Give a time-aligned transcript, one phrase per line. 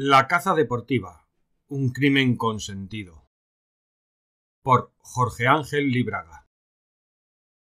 [0.00, 1.26] La caza deportiva.
[1.66, 3.26] Un crimen consentido.
[4.62, 6.46] Por Jorge Ángel Libraga.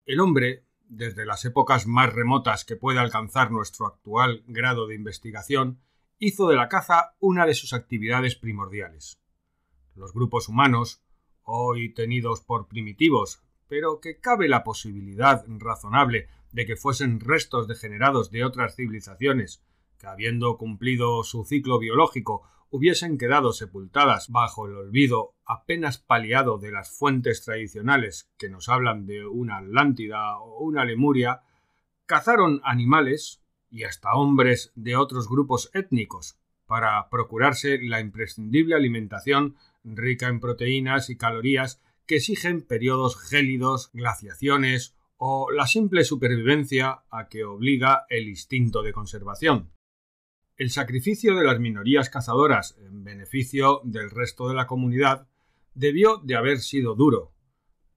[0.04, 5.80] El hombre, desde las épocas más remotas que puede alcanzar nuestro actual grado de investigación,
[6.18, 9.20] hizo de la caza una de sus actividades primordiales.
[9.94, 11.00] Los grupos humanos,
[11.44, 18.32] hoy tenidos por primitivos, pero que cabe la posibilidad razonable de que fuesen restos degenerados
[18.32, 19.62] de otras civilizaciones,
[19.98, 26.70] que habiendo cumplido su ciclo biológico hubiesen quedado sepultadas bajo el olvido apenas paliado de
[26.70, 31.42] las fuentes tradicionales que nos hablan de una Atlántida o una Lemuria,
[32.06, 40.28] cazaron animales y hasta hombres de otros grupos étnicos para procurarse la imprescindible alimentación rica
[40.28, 47.44] en proteínas y calorías que exigen periodos gélidos, glaciaciones o la simple supervivencia a que
[47.44, 49.70] obliga el instinto de conservación.
[50.58, 55.28] El sacrificio de las minorías cazadoras en beneficio del resto de la comunidad
[55.74, 57.32] debió de haber sido duro.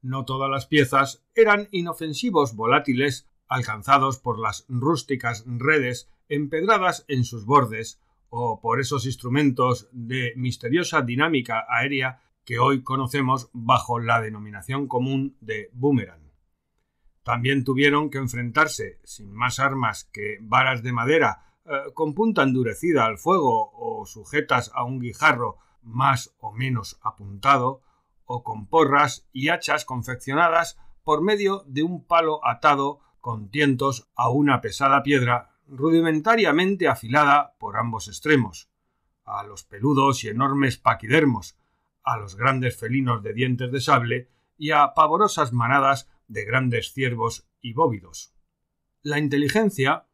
[0.03, 7.45] No todas las piezas eran inofensivos volátiles alcanzados por las rústicas redes empedradas en sus
[7.45, 14.87] bordes o por esos instrumentos de misteriosa dinámica aérea que hoy conocemos bajo la denominación
[14.87, 16.29] común de boomerang.
[17.23, 23.05] También tuvieron que enfrentarse, sin más armas que varas de madera eh, con punta endurecida
[23.05, 27.81] al fuego o sujetas a un guijarro más o menos apuntado,
[28.25, 34.29] o con porras y hachas confeccionadas por medio de un palo atado con tientos a
[34.29, 38.69] una pesada piedra rudimentariamente afilada por ambos extremos,
[39.25, 41.57] a los peludos y enormes paquidermos,
[42.03, 47.47] a los grandes felinos de dientes de sable y a pavorosas manadas de grandes ciervos
[47.61, 48.33] y bóvidos.
[49.01, 50.07] La inteligencia,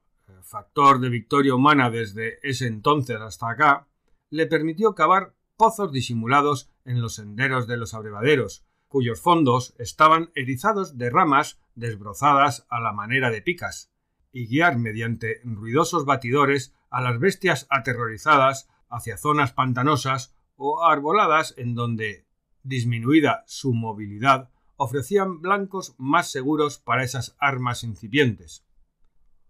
[0.47, 3.87] factor de victoria humana desde ese entonces hasta acá,
[4.29, 10.97] le permitió cavar pozos disimulados en los senderos de los abrevaderos, cuyos fondos estaban erizados
[10.97, 13.91] de ramas desbrozadas a la manera de picas,
[14.31, 21.75] y guiar mediante ruidosos batidores a las bestias aterrorizadas hacia zonas pantanosas o arboladas en
[21.75, 22.25] donde,
[22.63, 28.66] disminuida su movilidad, ofrecían blancos más seguros para esas armas incipientes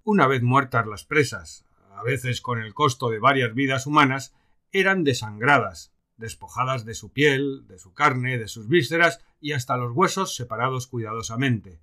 [0.08, 4.34] una vez muertas las presas, a veces con el costo de varias vidas humanas,
[4.72, 9.92] eran desangradas, despojadas de su piel, de su carne, de sus vísceras y hasta los
[9.94, 11.82] huesos separados cuidadosamente.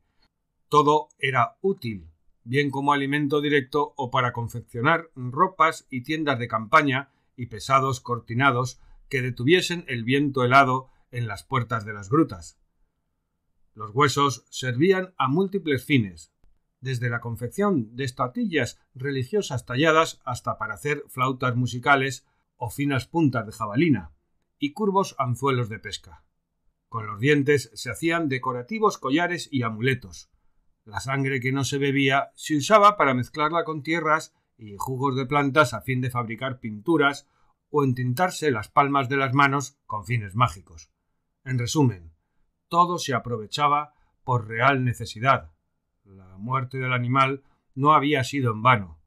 [0.71, 2.09] Todo era útil,
[2.45, 8.81] bien como alimento directo o para confeccionar ropas y tiendas de campaña y pesados cortinados
[9.11, 12.59] que detuviesen el viento helado en las puertas de las grutas.
[13.75, 16.34] Los huesos servían a múltiples fines,
[16.85, 23.47] desde la confección de estatuillas religiosas talladas hasta para hacer flautas musicales o finas puntas
[23.47, 24.13] de jabalina
[24.59, 26.23] y curvos anzuelos de pesca.
[26.89, 30.31] Con los dientes se hacían decorativos collares y amuletos.
[30.85, 35.27] La sangre que no se bebía se usaba para mezclarla con tierras y jugos de
[35.27, 37.27] plantas a fin de fabricar pinturas
[37.71, 40.91] o entintarse las palmas de las manos con fines mágicos.
[41.45, 42.13] En resumen,
[42.69, 45.54] todo se aprovechaba por real necesidad,
[46.05, 47.43] la muerte del animal
[47.75, 49.01] no había sido en vano.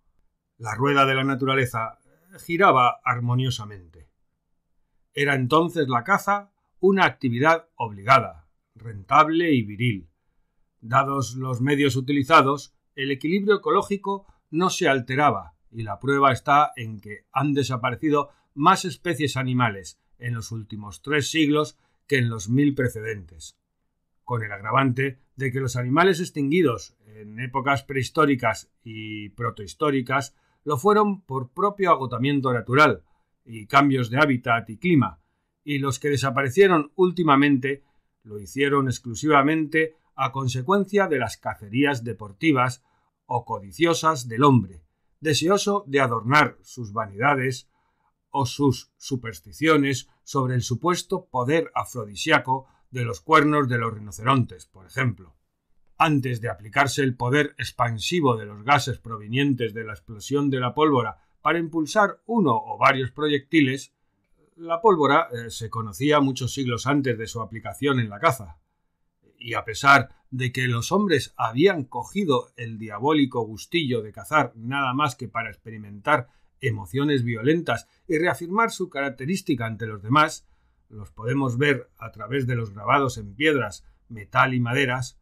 [0.58, 2.00] La rueda de la naturaleza
[2.40, 4.10] giraba armoniosamente.
[5.14, 10.10] Era entonces la caza una actividad obligada, rentable y viril.
[10.80, 17.00] Dados los medios utilizados, el equilibrio ecológico no se alteraba, y la prueba está en
[17.00, 22.74] que han desaparecido más especies animales en los últimos tres siglos que en los mil
[22.74, 23.58] precedentes
[24.28, 31.22] con el agravante de que los animales extinguidos en épocas prehistóricas y protohistóricas lo fueron
[31.22, 33.04] por propio agotamiento natural
[33.46, 35.22] y cambios de hábitat y clima,
[35.64, 37.86] y los que desaparecieron últimamente
[38.24, 42.84] lo hicieron exclusivamente a consecuencia de las cacerías deportivas
[43.28, 44.84] o codiciosas del hombre,
[45.22, 47.70] deseoso de adornar sus vanidades
[48.30, 54.86] o sus supersticiones sobre el supuesto poder afrodisíaco de los cuernos de los rinocerontes, por
[54.86, 55.36] ejemplo.
[55.98, 60.74] Antes de aplicarse el poder expansivo de los gases provenientes de la explosión de la
[60.74, 63.94] pólvora para impulsar uno o varios proyectiles,
[64.58, 68.58] la pólvora eh, se conocía muchos siglos antes de su aplicación en la caza.
[69.40, 74.94] Y a pesar de que los hombres habían cogido el diabólico gustillo de cazar nada
[74.94, 76.28] más que para experimentar
[76.60, 80.48] emociones violentas y reafirmar su característica ante los demás,
[80.90, 85.20] los podemos ver a través de los grabados en piedras, metal y maderas,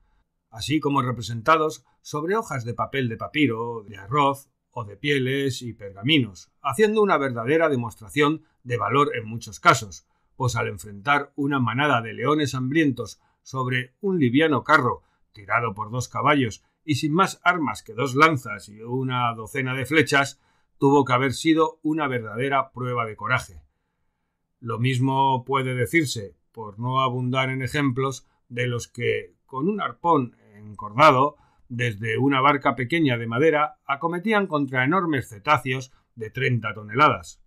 [0.49, 5.73] así como representados sobre hojas de papel de papiro, de arroz o de pieles y
[5.73, 12.01] pergaminos, haciendo una verdadera demostración de valor en muchos casos, pues al enfrentar una manada
[12.01, 17.83] de leones hambrientos sobre un liviano carro tirado por dos caballos y sin más armas
[17.83, 20.39] que dos lanzas y una docena de flechas,
[20.77, 23.64] tuvo que haber sido una verdadera prueba de coraje.
[24.65, 30.37] Lo mismo puede decirse, por no abundar en ejemplos, de los que, con un arpón
[30.55, 31.35] encordado,
[31.69, 37.43] desde una barca pequeña de madera, acometían contra enormes cetáceos de treinta toneladas.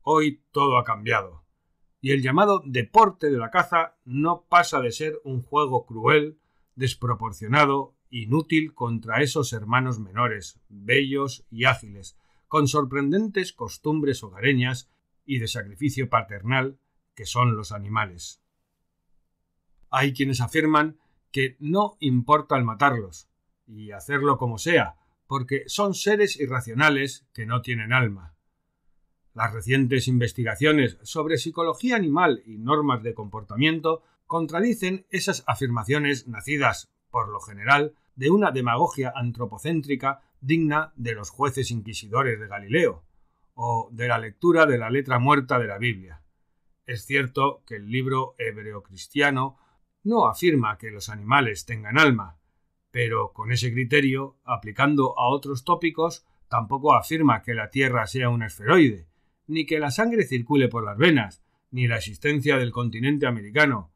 [0.00, 1.44] Hoy todo ha cambiado,
[2.00, 6.40] y el llamado deporte de la caza no pasa de ser un juego cruel,
[6.74, 12.18] desproporcionado, inútil contra esos hermanos menores, bellos y ágiles,
[12.48, 14.90] con sorprendentes costumbres hogareñas
[15.32, 16.78] y de sacrificio paternal
[17.14, 18.42] que son los animales.
[19.88, 20.98] Hay quienes afirman
[21.30, 23.30] que no importa el matarlos,
[23.66, 24.96] y hacerlo como sea,
[25.26, 28.34] porque son seres irracionales que no tienen alma.
[29.32, 37.30] Las recientes investigaciones sobre psicología animal y normas de comportamiento contradicen esas afirmaciones nacidas, por
[37.30, 43.02] lo general, de una demagogia antropocéntrica digna de los jueces inquisidores de Galileo,
[43.54, 46.22] o de la lectura de la letra muerta de la Biblia.
[46.86, 49.56] Es cierto que el libro hebreo-cristiano
[50.02, 52.38] no afirma que los animales tengan alma,
[52.90, 58.42] pero con ese criterio, aplicando a otros tópicos, tampoco afirma que la Tierra sea un
[58.42, 59.08] esferoide,
[59.46, 63.92] ni que la sangre circule por las venas, ni la existencia del continente americano.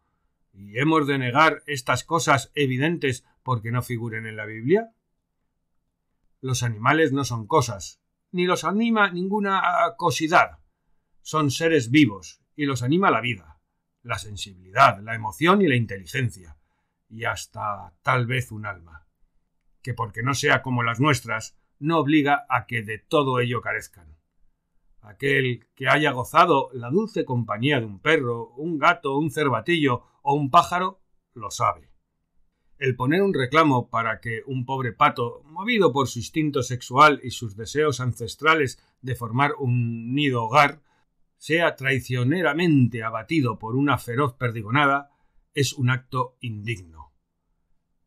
[0.52, 4.90] ¿Y hemos de negar estas cosas evidentes porque no figuren en la Biblia?
[6.40, 8.00] Los animales no son cosas,
[8.32, 9.62] ni los anima ninguna
[9.96, 10.58] cosidad.
[11.22, 13.60] Son seres vivos, y los anima la vida,
[14.02, 16.56] la sensibilidad, la emoción y la inteligencia,
[17.08, 19.06] y hasta tal vez un alma,
[19.82, 24.16] que porque no sea como las nuestras, no obliga a que de todo ello carezcan.
[25.02, 30.34] Aquel que haya gozado la dulce compañía de un perro, un gato, un cervatillo o
[30.34, 31.00] un pájaro,
[31.34, 31.95] lo sabe
[32.78, 37.30] el poner un reclamo para que un pobre pato, movido por su instinto sexual y
[37.30, 40.82] sus deseos ancestrales de formar un nido hogar,
[41.38, 45.10] sea traicioneramente abatido por una feroz perdigonada,
[45.54, 47.12] es un acto indigno.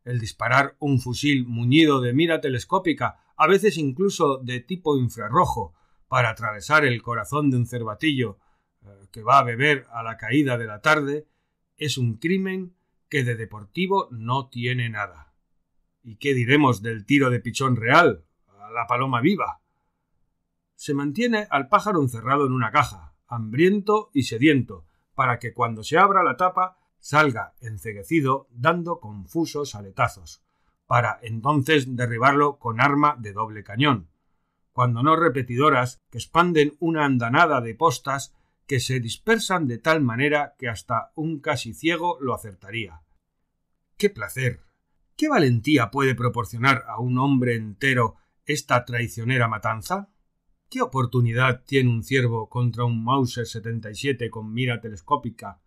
[0.04, 5.74] El disparar un fusil muñido de mira telescópica, a veces incluso de tipo infrarrojo,
[6.08, 8.38] para atravesar el corazón de un cervatillo
[8.82, 11.26] eh, que va a beber a la caída de la tarde,
[11.76, 12.74] es un crimen
[13.10, 15.34] que de deportivo no tiene nada.
[16.02, 18.24] ¿Y qué diremos del tiro de pichón real,
[18.58, 19.60] a la paloma viva?
[20.76, 25.98] Se mantiene al pájaro encerrado en una caja, hambriento y sediento, para que cuando se
[25.98, 30.42] abra la tapa salga enceguecido dando confusos aletazos,
[30.86, 34.08] para entonces derribarlo con arma de doble cañón,
[34.72, 38.34] cuando no repetidoras que expanden una andanada de postas
[38.70, 43.02] que se dispersan de tal manera que hasta un casi ciego lo acertaría.
[43.96, 44.60] ¡Qué placer!
[45.16, 48.14] ¿Qué valentía puede proporcionar a un hombre entero
[48.46, 50.08] esta traicionera matanza?
[50.68, 55.60] ¿Qué oportunidad tiene un ciervo contra un Mauser 77 con mira telescópica,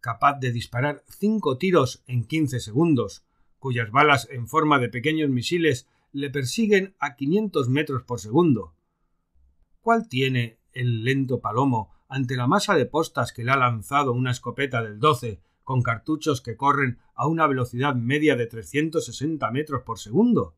[0.00, 3.24] capaz de disparar cinco tiros en quince segundos,
[3.58, 8.74] cuyas balas en forma de pequeños misiles le persiguen a quinientos metros por segundo?
[9.80, 14.30] ¿Cuál tiene el lento palomo ante la masa de postas que le ha lanzado una
[14.30, 19.98] escopeta del 12 con cartuchos que corren a una velocidad media de 360 metros por
[19.98, 20.56] segundo.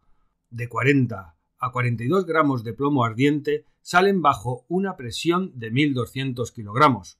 [0.51, 7.19] De 40 a 42 gramos de plomo ardiente salen bajo una presión de 1200 kilogramos,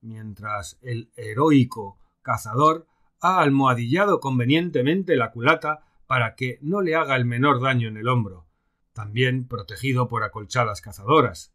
[0.00, 2.86] mientras el heroico cazador
[3.20, 8.08] ha almohadillado convenientemente la culata para que no le haga el menor daño en el
[8.08, 8.46] hombro,
[8.92, 11.52] también protegido por acolchadas cazadoras.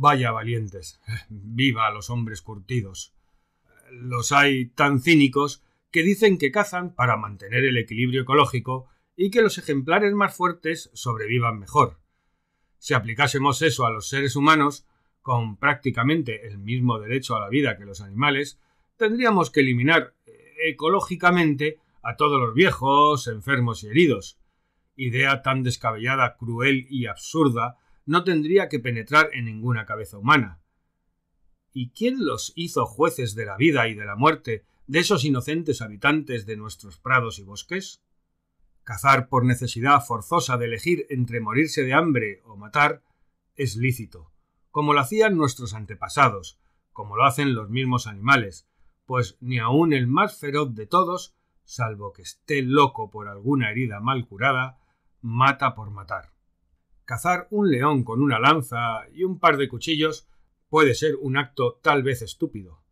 [0.00, 1.00] Vaya valientes.
[1.28, 3.16] Viva a los hombres curtidos.
[3.90, 8.86] Los hay tan cínicos que dicen que cazan para mantener el equilibrio ecológico
[9.16, 11.98] y que los ejemplares más fuertes sobrevivan mejor.
[12.78, 14.86] Si aplicásemos eso a los seres humanos,
[15.20, 18.60] con prácticamente el mismo derecho a la vida que los animales,
[18.96, 24.38] tendríamos que eliminar eh, ecológicamente a todos los viejos, enfermos y heridos.
[24.94, 27.78] Idea tan descabellada, cruel y absurda
[28.08, 30.62] no tendría que penetrar en ninguna cabeza humana.
[31.74, 35.82] ¿Y quién los hizo jueces de la vida y de la muerte de esos inocentes
[35.82, 38.02] habitantes de nuestros prados y bosques?
[38.82, 43.02] Cazar por necesidad forzosa de elegir entre morirse de hambre o matar
[43.56, 44.32] es lícito,
[44.70, 46.58] como lo hacían nuestros antepasados,
[46.94, 48.66] como lo hacen los mismos animales,
[49.04, 54.00] pues ni aun el más feroz de todos, salvo que esté loco por alguna herida
[54.00, 54.78] mal curada,
[55.20, 56.37] mata por matar.
[57.08, 60.28] Cazar un león con una lanza y un par de cuchillos
[60.68, 62.82] puede ser un acto tal vez estúpido,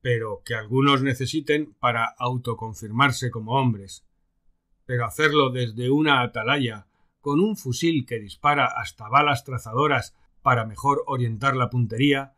[0.00, 4.04] pero que algunos necesiten para autoconfirmarse como hombres.
[4.86, 6.88] Pero hacerlo desde una atalaya,
[7.20, 12.34] con un fusil que dispara hasta balas trazadoras para mejor orientar la puntería,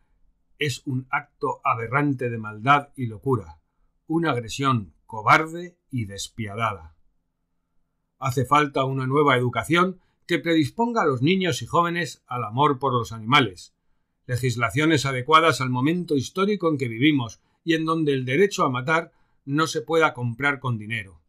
[0.58, 3.62] es un acto aberrante de maldad y locura,
[4.06, 6.94] una agresión cobarde y despiadada.
[8.18, 12.92] Hace falta una nueva educación que predisponga a los niños y jóvenes al amor por
[12.92, 13.74] los animales,
[14.28, 19.10] legislaciones adecuadas al momento histórico en que vivimos y en donde el derecho a matar
[19.44, 21.20] no se pueda comprar con dinero.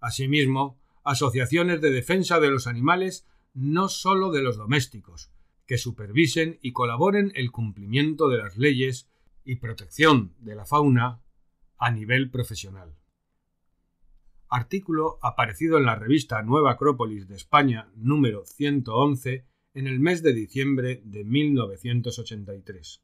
[0.00, 5.30] Asimismo, asociaciones de defensa de los animales, no sólo de los domésticos,
[5.66, 9.08] que supervisen y colaboren el cumplimiento de las leyes
[9.46, 11.22] y protección de la fauna
[11.78, 12.98] a nivel profesional
[14.48, 20.32] artículo aparecido en la revista Nueva Acrópolis de España número 111 en el mes de
[20.32, 23.02] diciembre de 1983.